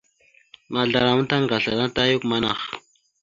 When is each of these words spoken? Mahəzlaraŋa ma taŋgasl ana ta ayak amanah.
Mahəzlaraŋa 0.71 1.17
ma 1.17 1.25
taŋgasl 1.29 1.71
ana 1.73 1.87
ta 1.95 2.01
ayak 2.05 2.23
amanah. 2.25 2.61